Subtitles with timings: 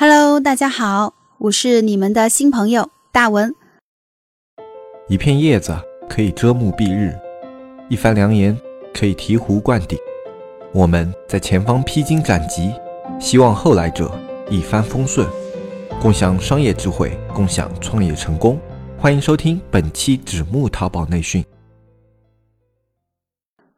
[0.00, 3.52] Hello，大家好，我是你们的新朋友大文。
[5.08, 5.76] 一片叶子
[6.08, 7.18] 可以遮目蔽日，
[7.90, 8.56] 一番良言
[8.94, 9.98] 可以醍醐灌顶。
[10.72, 12.72] 我们在前方披荆斩棘，
[13.18, 14.08] 希望后来者
[14.48, 15.26] 一帆风顺，
[16.00, 18.56] 共享商业智慧，共享创业成功。
[18.96, 21.44] 欢迎收听本期纸木淘宝内训。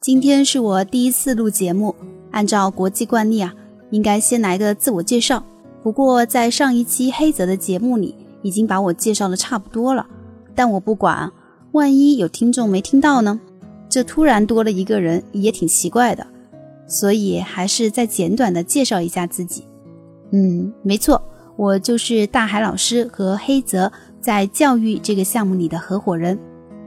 [0.03, 1.97] 今天是我第一次录节目，
[2.33, 3.55] 按照国际惯例啊，
[3.89, 5.43] 应该先来个自我介绍。
[5.83, 10.07] 不过在上一期黑泽的节目里，已经把我介绍的差不多了。
[10.55, 11.33] 但我不管，
[11.73, 13.41] 万一有听众没听到呢？
[13.89, 16.27] 这突然多了一个人，也挺奇怪的。
[16.87, 19.65] 所以还是再简短的介绍一下自己。
[20.33, 21.23] 嗯，没错，
[21.57, 26.39] 我就是大海老师和黑泽在教育这个项目里的合伙人。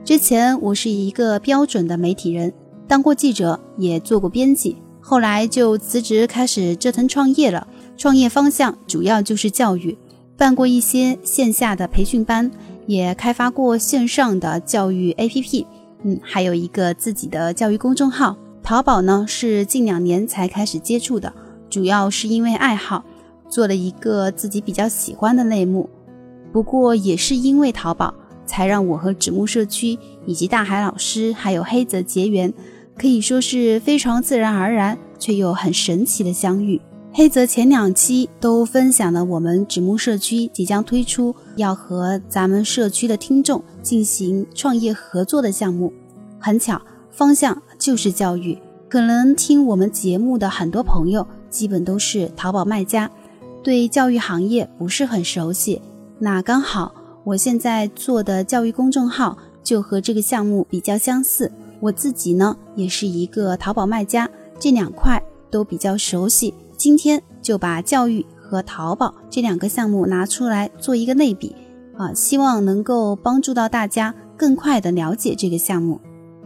[0.03, 2.53] 之前我是一个标准的媒体人，
[2.85, 7.65] 当过记者，也做过编辑，后来就辞职开始折腾创业了。
[7.95, 9.97] 创业方向主要就是教育，
[10.37, 12.51] 办过一些线下的培训班，
[12.85, 15.65] 也开发过线上的教育 APP，
[16.03, 18.35] 嗯，还有一个自己的教育公众号。
[18.61, 21.33] 淘宝呢是近两年才开始接触的，
[21.69, 23.03] 主要是因为爱好，
[23.49, 25.89] 做了一个自己比较喜欢的类目。
[26.51, 28.13] 不过也是因为淘宝，
[28.45, 32.53] 才让我和纸木社区以及大海老师还有黑泽结缘，
[32.97, 36.81] 可以说是非常自然而然却又很神奇的相遇。
[37.15, 45.93] 黑泽前两期都分享了我们纸木社区即将推出要和咱们社区的听众进行创业合作的项目，
[46.39, 48.57] 很巧，方向就是教育。
[48.89, 53.11] 可能听我们节目的很多朋友基本都是淘宝卖家，
[53.61, 55.79] 对教育行业不是很熟悉。
[56.17, 61.51] 那刚好我现在做的教育公众号就和这个项目比较相似。
[61.79, 64.27] 我自己呢也是一个淘宝卖家，
[64.59, 66.51] 这两块都比较熟悉。
[66.83, 71.55] 今天就把教育和淘宝这两个项目拿出来做一个类比
[71.95, 76.01] 啊，希望能够帮助到大家更快的了解这个项目。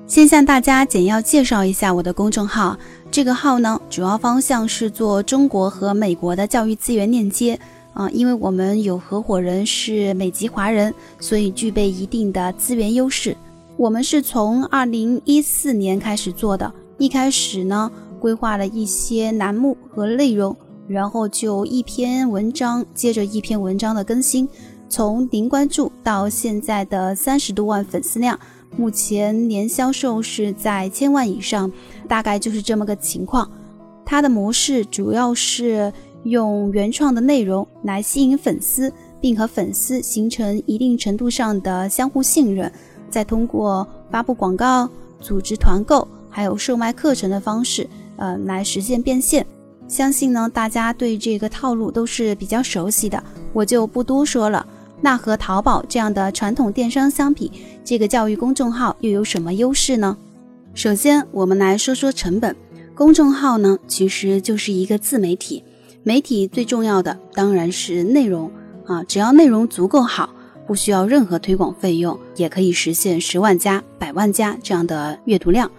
[0.06, 2.78] 先向大家简要介绍一下我的公众号，
[3.10, 7.60] 这个号呢主要方向是做中国和美国的教育资源链接
[7.94, 13.36] 啊，因为我们有合伙人是美籍华人，所以具备一定的资源优势。
[13.76, 17.92] 我们是从二零一四年开始做的，一开始呢。
[18.20, 20.56] 规划了一些栏目和内容，
[20.88, 24.48] 然后就一篇文章接着一篇文章的更新，
[24.90, 28.40] 从零关注到现在的三十多万粉丝量，
[28.76, 31.72] 目前年销售是在千万以上，
[32.08, 33.50] 大概就是这么个情况。
[34.06, 35.92] 它的模式主要是
[36.24, 42.72] 用原创的内容来吸引粉丝，并和粉丝形成一定程度上的相互信任，
[43.10, 44.90] 再通过发布广告、
[45.20, 47.86] 组织团购，还有售卖课程的方式。
[48.18, 49.46] 呃，来实现变现，
[49.88, 53.24] 相信呢，大家对这个套路都是比较熟悉的，
[53.54, 54.66] 我就不多说了。
[55.00, 57.52] 那和淘宝这样的传统电商相比，
[57.86, 60.18] 这个教育公众号又有什么优势呢？
[60.74, 62.56] 首先，我们来说说成本。
[62.96, 65.64] 公众号呢，其实就是一个自媒体，
[66.02, 68.52] 媒体最重要的当然是内容
[68.88, 70.30] 啊，只要内容足够好，
[70.66, 75.70] 不需要任何推广费用，也可以实现十万加、百万加这样的阅读量。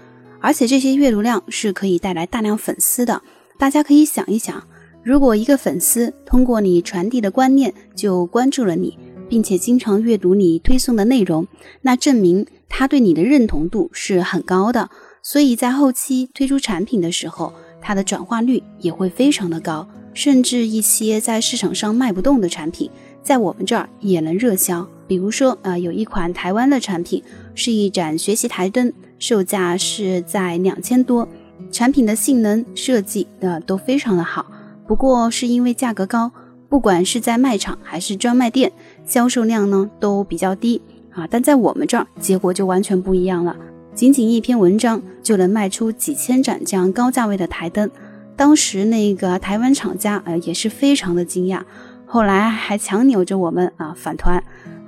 [0.40, 3.22] 而且这些阅读量是可以带来大量粉丝的。
[3.58, 4.62] 大家可以想一想，
[5.02, 11.46] 如果一个粉丝通过你传递的观念就关注了你，并且经常阅读你推送的内容，
[11.82, 14.90] 那证明他对你的认同度是很高的。
[15.22, 19.86] 所以在后期推出产品的时候，它的转化率也会非常的高。
[20.14, 22.90] 甚至一些在市场上卖不动的产品，
[23.22, 24.88] 在我们这儿也能热销。
[25.06, 27.22] 比如说，呃，有一款台湾的产品
[27.54, 28.92] 是一盏学习台灯。
[29.18, 31.28] 售价是在两千多，
[31.70, 34.46] 产品的性能设计的都非常的好，
[34.86, 36.30] 不过是因为价格高，
[36.68, 38.72] 不管是在卖场还是专卖店，
[39.04, 40.80] 销售量呢都比较低
[41.10, 41.26] 啊。
[41.30, 43.56] 但在我们这儿，结果就完全不一样了，
[43.94, 47.90] 仅仅一篇文章就能卖出几千盏这样高价位的台灯。
[48.36, 51.60] 当时那个台湾厂家呃也是非常的惊讶，
[52.06, 54.36] 后来还强扭着我们啊返团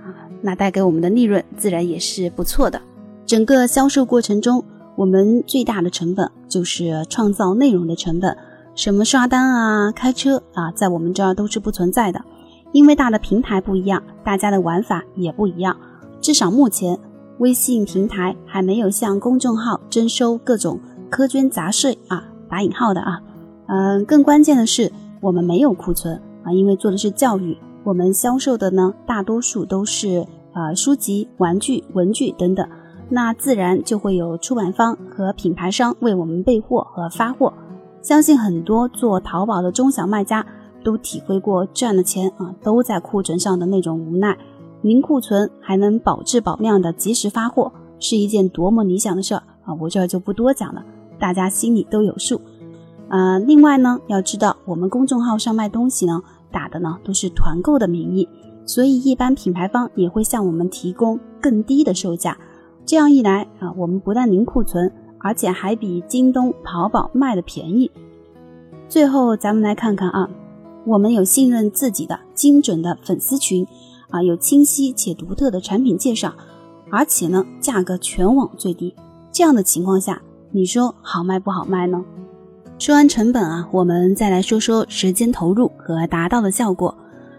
[0.05, 2.81] 啊，那带给我们的利润自然也是不错的。
[3.31, 4.65] 整个销售过程中，
[4.97, 8.37] 我们最大的成本就是创造内容的成本。
[8.75, 12.21] 什么刷单啊、开车啊，在我们这儿都是不存在的，
[12.73, 15.77] 因为大的平台不一样，大家的玩法也不一样。
[16.21, 16.99] 至少目前，
[17.39, 23.21] 微信平台还没有向公众号征收各种苛捐杂税啊，打引号的啊。
[23.69, 24.91] 嗯，更关键的是，
[25.21, 32.69] 我们没有库存啊，因为做的是教育，我们销售的呢，大多数都是呃书籍、玩具、文具等等。
[33.11, 37.53] 那自然就会有出版方和品牌商为我们备货和发货。
[38.01, 40.47] 相信很多做淘宝的中小卖家
[40.83, 44.39] 都体会过赚的钱啊都在库存上的那种无奈。
[44.83, 49.75] 零库存还能保质保量的及时发货，是一件多么理想的事儿啊！
[49.75, 50.83] 我这就不多讲了，
[51.19, 52.41] 大家心里都有数。
[53.11, 58.27] 呃，另外呢，要知道我们公众号上卖东西呢，打的呢都是团购的名义，
[58.65, 62.39] 所以一般品牌方也会向我们提供更低的售价。
[62.91, 67.89] 这样一来啊，我们不但零库存，而且还比京东、淘宝卖的便宜。
[68.89, 70.29] 最后，咱们来看看啊，
[70.85, 73.65] 我们有信任自己的精准的粉丝群。
[74.09, 76.35] 啊，有清晰且独特的产品介绍，
[76.91, 78.93] 而且呢，价格全网最低。
[79.31, 80.21] 这样的情况下，
[80.51, 82.05] 你说好卖不好卖呢？
[82.77, 86.93] 说完成本啊，我们再来说说时间投入和达到的效果。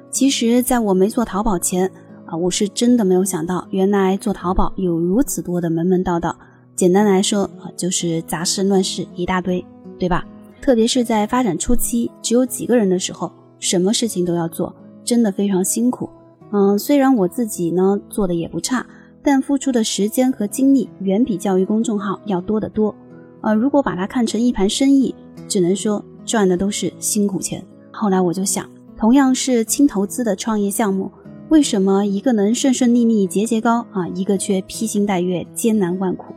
[0.09, 1.91] 其实，在我没做淘宝前
[2.31, 6.33] 啊，我是真的没有想到，原来做淘宝有如此多的门门道道。
[6.77, 9.63] 简单来说啊，就是杂事乱事一大堆，
[9.99, 10.25] 对吧？
[10.61, 13.29] 特别是在发展初期，只有几个人的时候，
[13.59, 14.73] 什么事情都要做，
[15.03, 16.09] 真的非常辛苦。
[16.53, 18.85] 嗯，虽然我自己呢做的也不差，
[19.21, 22.95] 但付出的时间和精力远比教育公众号要多得多。
[23.41, 25.13] 呃，如果把它看成一盘生意，
[25.49, 27.61] 只能说赚的都是辛苦钱。
[27.91, 31.11] 后来我就想，同样是轻投资的创业项目，
[31.51, 36.33] 为什么一个能顺顺利利、节节高啊，一个却披星戴月、艰难万苦？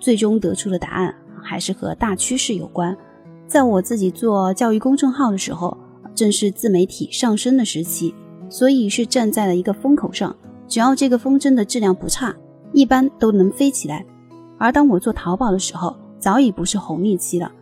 [0.00, 2.96] 最终得出的答案还是和大趋势有关。
[3.46, 5.76] 在我自己做教育公众号的时候，
[6.14, 8.14] 正是自媒体上升的时期。
[8.48, 10.34] 所以是站在了一个风口上，
[10.66, 12.34] 只要这个风筝的质量不差，
[12.72, 14.06] 一般都能飞起来。
[14.56, 17.52] 而当我做淘宝的时候，早已不是红利期了，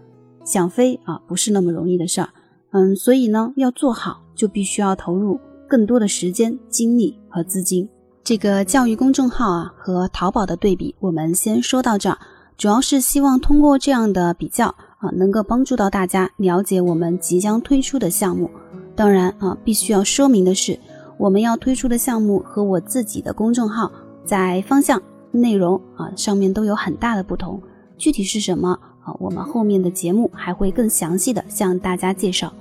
[0.44, 2.28] 想飞啊不是那么容易的事儿。
[2.70, 5.40] 嗯，所以呢，要做好就必须要投入
[5.74, 7.88] 更多的时间、精力和资金。
[8.22, 12.16] 这个教育公众号啊和淘宝的对比，我们先说到这儿，
[12.56, 14.68] 主要是希望通过这样的比较
[14.98, 18.48] 啊，能够帮助到大家了解我们即将推出的项目。
[18.94, 20.78] 当然啊，必须要说明的是，
[21.18, 23.90] 我们要推出的项目和我自己的公众号
[24.24, 27.60] 在方向、内容啊上面都有很大的不同。
[27.98, 29.12] 具体是什么啊？
[29.18, 32.54] 我们后面的节目还会更详细的向大家介绍。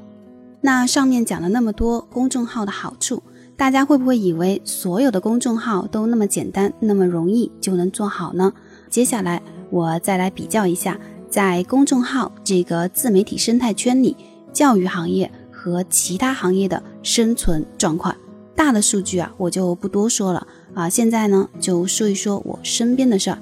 [0.65, 3.21] 那上面讲了那么多公众号的好处，
[3.57, 8.54] 大家会不会以为所有的公众号都那么简单、那么容易就能做好呢？
[8.89, 10.98] 接下来我再来比较一下，
[11.30, 14.15] 在公众号这个自媒体生态圈里，
[14.51, 15.30] 教育行业。
[15.65, 18.13] 和其他行业的生存状况，
[18.54, 20.89] 大的数据啊，我就不多说了啊。
[20.89, 23.38] 现在呢，就说一说我身边的事儿。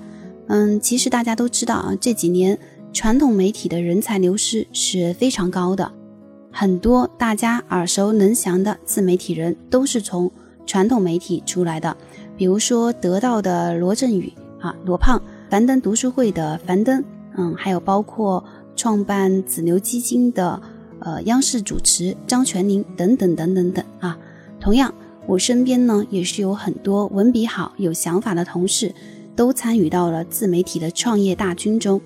[0.45, 2.55] 嗯，其实大家都知道啊，这几年
[2.93, 5.91] 传统媒体的人才流失是非常高的，
[6.51, 10.31] 很多大家耳熟能详的自媒体人都是从
[10.65, 11.95] 传统媒体出来的，
[12.37, 15.19] 比如说得到的罗振宇啊，罗胖；
[15.49, 17.03] 樊登读书会的樊登，
[17.37, 18.43] 嗯，还有包括
[18.75, 20.61] 创办子牛基金的。
[21.03, 24.15] 呃，央视主持张泉灵等等等等等啊。
[24.59, 24.93] 同样，
[25.25, 28.93] 我身边呢也是有很多文笔好、有想法的同事，
[29.35, 31.99] 都参与到了自媒体的创业大军中。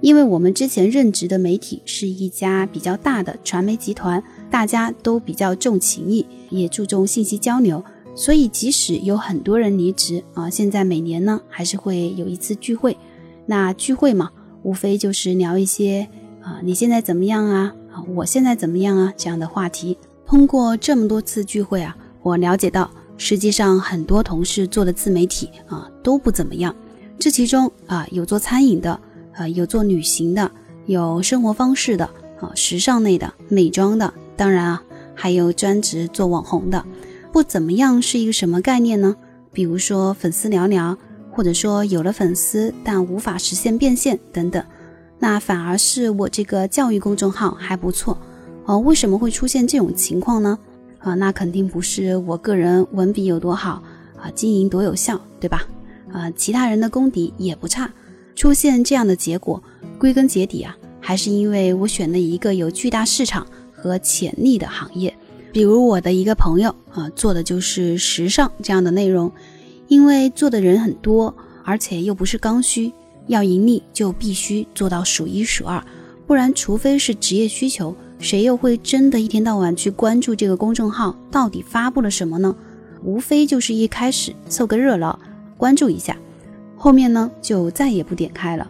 [0.00, 12.96] 因为我们之前任职的媒体是一家比较大的传媒集团，大家都比较重情义，也注重信息交流，所以即使有很多人离职啊，现在每年呢还是会有一次聚会。
[13.46, 14.30] 那聚会嘛，
[14.62, 16.08] 无非就是聊一些
[16.40, 17.74] 啊，你现在怎么样啊？
[17.92, 19.12] 啊，我现在怎么样啊？
[19.16, 26.74] 这样的话题，通过这么多次聚会啊，我了解到，实际上很多同事做的自媒体啊都不怎么样。
[27.18, 28.98] 这其中啊，有做餐饮的，
[29.34, 30.50] 啊有做旅行的，
[30.86, 32.04] 有生活方式的，
[32.40, 34.82] 啊时尚类的，美妆的，当然啊
[35.14, 36.84] 还有专职做网红的。
[37.32, 39.16] 不怎么样是一个什么概念呢？
[39.52, 40.96] 比如说粉丝寥寥，
[41.30, 44.64] 或者说有了粉丝但无法实现变现等等。
[45.18, 48.18] 那反而是我这个教育公众号还不错，
[48.64, 50.58] 哦，为什么会出现这种情况呢？
[50.98, 53.82] 啊，那肯定不是我个人文笔有多好
[54.16, 55.66] 啊，经营多有效，对吧？
[56.12, 57.90] 啊，其他人的功底也不差，
[58.40, 59.62] 出现这样的结果，
[59.98, 65.14] 归根结底啊，还是因为我选了一个有巨大市场和潜力的行业，
[65.52, 69.30] 比如我的一个朋友啊，做的就是时尚这样的内容，
[69.88, 72.90] 因为做的人很多，而且又不是刚需。
[73.26, 75.84] 要盈利就必须做到数一数二，
[76.26, 82.56] 不然除非是职业需求，谁又会真的一天到晚去关注这个公众号到底发布了什么呢？
[83.04, 85.20] 无非就是一开始凑个热闹，
[85.58, 86.16] 关注一下，
[86.82, 88.66] 后面呢就再也不点开了。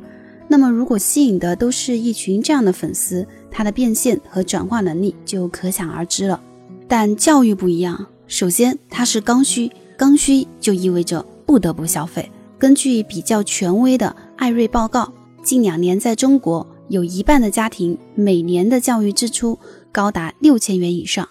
[0.48, 6.42] 那么如果吸引的都是一群这样的粉丝，他的变现和转化能力就可想而知了。
[6.88, 12.28] 但教育不一样，首先它是刚需，刚需就意味着不得不消费。
[12.58, 14.14] 根据比较权威的。
[14.36, 15.12] 艾瑞报告，
[15.42, 19.58] 近两年在中国有一半的家庭每年的教育支出
[19.92, 21.28] 高达六千元以上，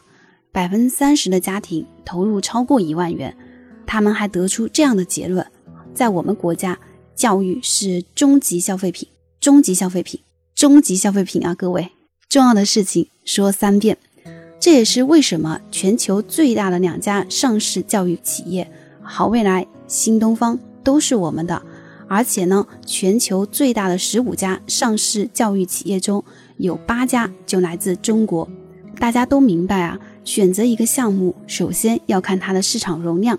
[0.52, 3.36] 百分之三十的家庭投入超过一万元。
[3.88, 5.44] 他们还得出这样的结论：
[6.00, 6.80] 在我们国家，
[7.14, 9.06] 教育是终极消费品，
[9.42, 10.22] 终极消费品，
[10.56, 11.54] 终极消费品啊！
[11.54, 11.90] 各位，
[12.30, 13.98] 重要的事情说三遍。
[14.62, 21.62] 这也是为什么全球最大的两家上市教育企业好未来、新东方都是我们的，
[22.08, 26.24] 而且呢，全球最大的十五家上市教育企业中
[26.56, 28.50] 有八家就来自中国。
[28.98, 33.38] 大家都明白啊，选择一个项目，首先要看它的市场容量。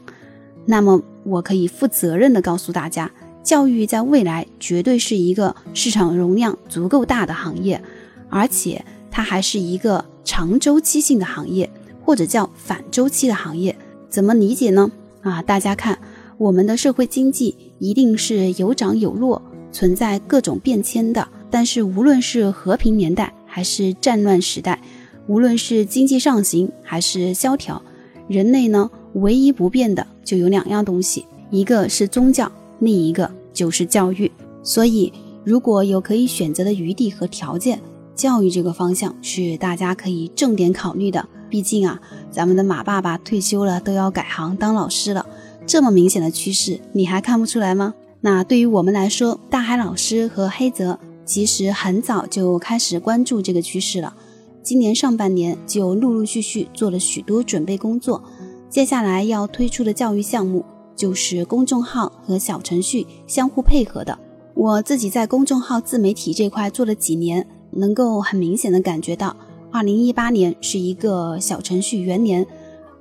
[0.67, 3.11] 那么，我可以负责任的告诉大家，
[3.43, 7.83] 教育在未来绝对是一个市场容量足够大的行业，
[8.29, 11.71] 而且它还是一个长周期性的行业，
[12.03, 13.77] 或者叫反周期的行业。
[14.09, 14.91] 怎么理解呢？
[15.23, 15.99] 啊，大家看，
[16.39, 21.27] 我们的社会经济一定是有涨有落，存在各种变迁的。
[21.51, 24.81] 但是，无论是和平年代还是战乱时代，
[25.27, 27.83] 无论是经济上行还是萧条，
[28.29, 28.91] 人类呢？
[29.15, 34.31] 唯一不变的就有两样东西，一个是宗教，另一个就是教育。
[34.63, 37.83] 所以，如果有可以选择的余地和条件，
[38.15, 41.29] 教育这个方向是大家可以重点考虑的。
[41.49, 45.27] 毕竟啊，咱们的马爸爸退休了，都要改行当老师了，
[45.67, 47.95] 这么明显的趋势，你还看不出来吗？
[48.21, 54.15] 那对于我们来说，大海老师和黑泽其实很早就开始关注这个趋势了，
[54.63, 58.23] 今年上半年就陆陆续续做了许多准备工作。
[58.71, 64.17] 接下来要推出的教育项目就是公众号和小程序相互配合的。
[64.55, 69.35] 我自己在公众号自媒体这块做了几年，能够很明显的感觉到，
[69.73, 72.47] 二零一八年是一个小程序元年，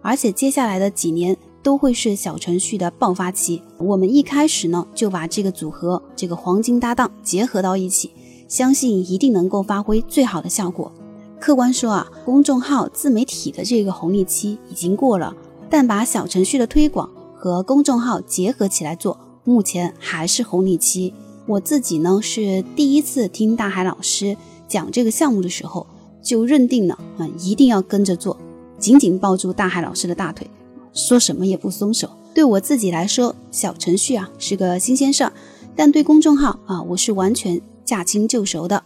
[0.02, 3.62] 而且接下来的几年都会是小程序的爆发期。
[3.78, 8.10] 我们一开始呢就把这个组合这个黄金搭档结合到一起，
[8.48, 10.92] 相信一定能够发挥最好的效果。
[11.40, 15.36] 客观说啊，公众号自媒体的这个红利期已经过了。
[15.70, 21.14] 但把小程序的推广和公众号结合起来做，目前还是红利期。
[21.46, 24.36] 我自己呢是第一次听大海老师
[24.68, 25.88] 讲这个项目的时候，
[26.22, 28.38] 就认定了啊，一定要跟着做，
[28.78, 30.50] 紧紧抱住大海老师的大腿，
[30.94, 32.10] 说什么也不松手。
[32.34, 35.34] 对我自己来说，小程序啊是个新鲜事儿，
[35.76, 38.84] 但对公众号啊，我是完全驾轻就熟的，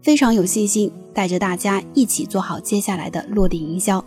[0.00, 4.02] 非常有信心，带着大家一起做好接下来的落地营销。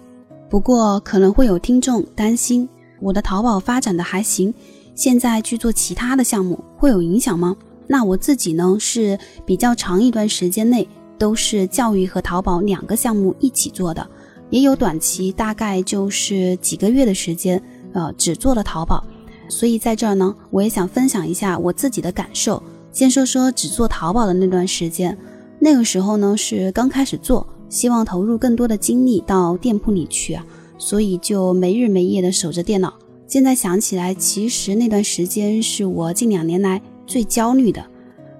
[0.49, 2.67] 不过可能会有听众担心，
[2.99, 4.53] 我的淘宝发展的还行，
[4.95, 7.55] 现在去做其他的项目会有影响吗？
[7.85, 10.87] 那我自己呢是比较长一段时间内
[11.17, 14.07] 都是教育和淘宝两个项目一起做的，
[14.49, 17.61] 也有短期大概就是几个月的时间，
[17.93, 19.03] 呃，只做了淘宝。
[19.47, 22.61] 所以在这儿呢，我也想分享一下我自己的感受。
[22.91, 25.15] 先说说只做淘宝的那段时间，
[25.59, 27.47] 那个时候呢是刚开始做。
[27.69, 30.45] 希望投入更多的精力到店铺里去啊，
[30.77, 32.93] 所以就没日没夜的守着电脑。
[33.27, 37.85] 现在想起来，其实那段时间是我近两年来最焦虑的，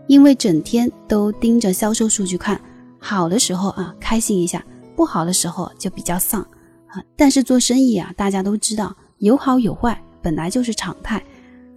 [0.08, 2.60] 因为整天都盯着销售数据看，
[2.98, 6.42] 好的时候啊开心一下，不好的时候就比较丧
[6.88, 7.04] 啊。
[7.16, 11.24] 但是做生意啊，大家都知道有好有坏，本来就是常态。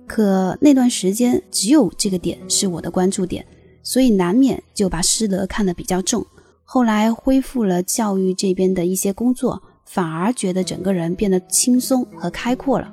[0.07, 3.45] 可那段时间只有这个点是我的关注点，
[3.83, 6.27] 所以难免就把师德看得比较重。
[6.75, 12.91] 后来恢复了教育这边的一些工作，反而觉得整个人变得轻松和开阔了。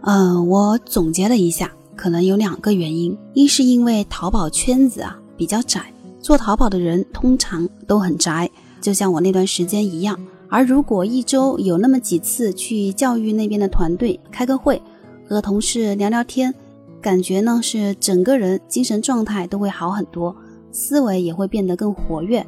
[0.00, 10.18] 嗯，我总结了一下，可能有两个原因：一是因为淘宝圈子啊比较窄，做淘宝的人通常都很宅，就像我那段时间一样。
[10.48, 14.80] 而如果一周有那么几次去教育那边的团队开个会，
[15.28, 16.54] 和同事聊聊天，
[17.02, 20.34] 感觉呢是整个人精神状态都会好很多，
[20.72, 22.46] 思维也会变得更活跃。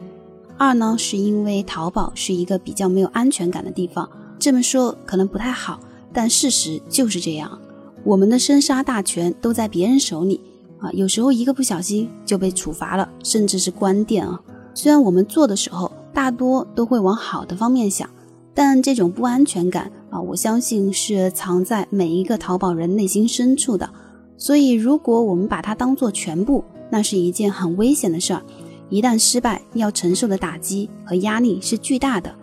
[0.61, 4.07] 二呢，是因为淘宝是一个比较没有安全感的地方。
[4.39, 5.81] 这么说可能不太好，
[6.13, 7.59] 但事实就是这样。
[8.05, 10.39] 我们的生杀大权都在别人手里
[10.79, 14.39] 啊，有时候一个不小心就被处罚了，甚至是关店啊。
[14.75, 18.07] 虽然我们做的时候大多都会往好的方面想，
[18.53, 23.89] 但这种不安全感啊，我相信是藏在每一个淘宝人内心深处的。
[24.37, 28.43] 所以，如果我们把它当做全部，那是一件很危险的事儿。
[28.91, 32.35] 一旦失败，要承受的打击和压力是巨大的。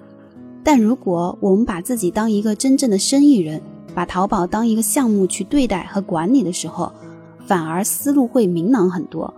[0.64, 3.62] 但如果我们把自己当一个真正的生意人，
[3.94, 6.92] 把淘宝当一个项目去对待和管理的时候，
[7.46, 9.34] 反而思路会明朗很多，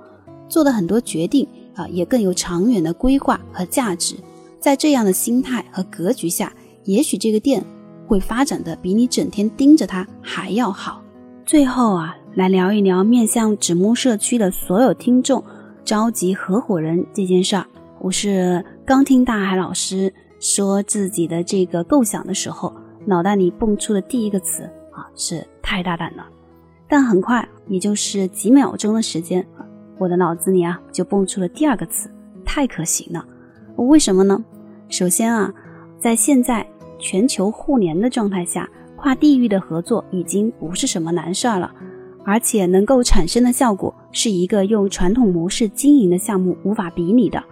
[0.47, 4.15] 做的很多决定啊也更有长远的规划和价值。
[4.59, 6.51] 在这样的心态和格局下，
[6.83, 7.63] 也许这个店
[8.07, 11.01] 会发展的比你整天盯着它还要好。
[11.45, 15.43] 最后啊，来聊一聊面向纸木社区的所有听众。
[15.83, 17.65] 召集合伙人这件事儿，
[17.99, 22.73] 我是刚听大海老师说自己的这个构想的时候，
[23.05, 26.27] 脑袋里蹦出的第一个词啊是太大胆了。
[26.87, 29.45] 但很快，也就是几秒钟的时间，
[29.97, 32.09] 我的脑子里啊就蹦出了第二个词，
[32.45, 33.25] 太可行了。
[33.75, 34.43] 为什么呢？
[34.89, 35.51] 首先啊，
[35.97, 36.65] 在现在
[36.99, 41.71] 全球互联的状态下，跨地域的合作已经不是什么难事儿了，
[42.23, 47.43] 而且能够产生的效果是一个用传统模式经营的项目无法比拟的。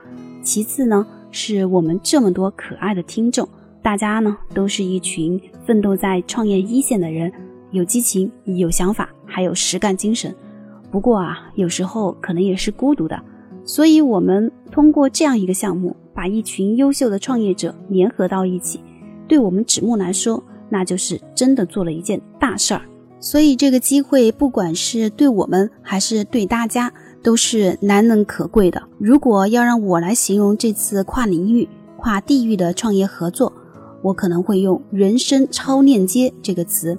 [0.41, 3.47] 其次呢，是我们这么多可爱的听众，
[3.81, 7.31] 大家呢都是一群奋斗在创业一线的人，
[7.71, 10.33] 有激情，有想法，还有实干精神。
[10.89, 13.21] 不过啊，有时候可能也是孤独的，
[13.65, 18.79] 所以我们通过这样一个项目，把一群优秀的创业者联合到一起，
[19.27, 22.81] 对我们纸木来说，那就是真的做了一件大事儿。
[23.19, 26.93] 所以这个机会，不管是对我们还是对大家，
[27.23, 28.81] 都是难能可贵的。
[28.99, 33.51] 如果要让我来形容这次跨领域、跨地域的创业合作，
[34.03, 36.97] 我可能会用“人生超链接”这个词。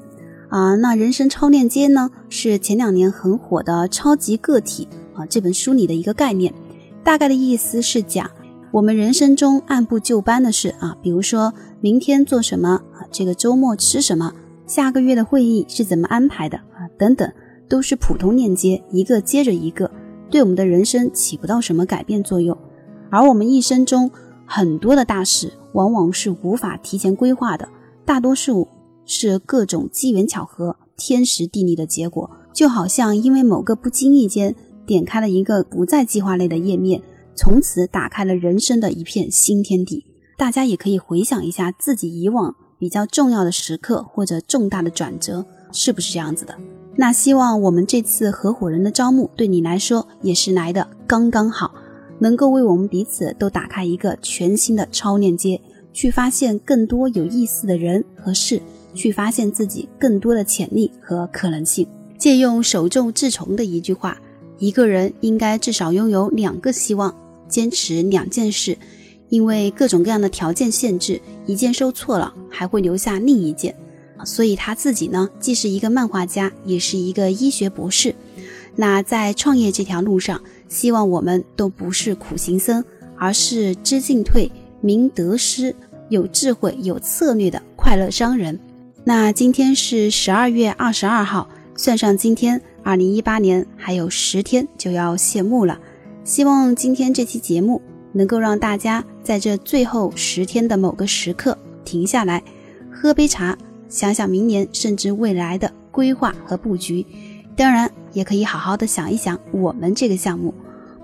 [0.48, 6.52] 啊，那人生超链接呢，是前两年很火的《超级个体》啊这本书里的一个概念。
[7.04, 8.30] 大概的意思是讲，
[8.72, 14.32] 我们人生中按部就班的事啊，比如说明天做什么啊，这个周末吃什么，
[14.68, 17.28] 下个月的会议是怎么安排的啊，等等，
[17.68, 19.90] 都是普通链接，一个接着一个，
[20.30, 22.56] 对我们的人生起不到什么改变作用。
[23.10, 24.08] 而我们一生中
[24.46, 27.68] 很多的大事，往往是无法提前规划的，
[28.04, 28.68] 大多数。
[29.10, 37.00] 是各种机缘巧合、天时地利的结果，就好像因为某个不经意间点开了一个不在计划内的页面，
[37.34, 40.04] 从此打开了人生的一片新天地。
[40.37, 46.54] 大家也可以回想一下自己以往比较重要的时刻或者重大的转折，是不是这样子的？
[46.97, 51.75] 那希望我们这次合伙人的招募对你来说也是来的刚刚好，
[52.18, 55.61] 能够为我们彼此都打开一个全新的超链接，
[55.92, 58.62] 去发现更多有意思的人和事。
[58.94, 61.87] 去发现自己更多的潜力和可能性。
[62.16, 64.18] 借用首重治虫的一句话
[64.59, 67.14] ：“一个人应该至少拥有两个希望，
[67.48, 68.76] 坚持两件事，
[69.28, 73.74] 因为各种各样的条件限制，一件收错了，还会留下另一件。”
[74.24, 78.14] 所以他自己呢，既是一个漫画家，也是一个医学博士。
[78.74, 82.84] 那在创业这条路上，希望我们都不是苦行僧，
[83.16, 85.74] 而是知进退、明得失、
[86.08, 88.58] 有智慧、有策略的快乐商人。
[89.04, 95.78] 那今天是十二月二十二号，算上今天，二零一八年还有十天就要谢幕了。
[96.24, 97.80] 希望今天这期节目
[98.12, 102.42] 能够让大家在这最后十天的某个时刻停下来，
[102.90, 103.57] 喝杯茶，
[103.88, 107.05] 想想明年甚至未来的规划和布局。
[107.57, 110.55] 当然，也可以好好的想一想我们这个项目。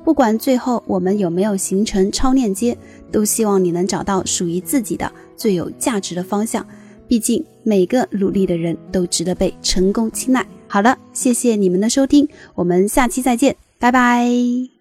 [0.05, 2.77] 不管最后我们有没有形成超链接，
[3.11, 6.65] 都希望你能找到属于自己的最有价值的方向。
[7.09, 10.47] 毕竟每个努力的人都值得被成功青睐。
[10.69, 14.74] 好了，谢谢你们的收听，我们下期再见，拜拜。